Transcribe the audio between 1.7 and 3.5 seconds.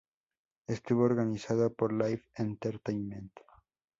por Life Entertainment.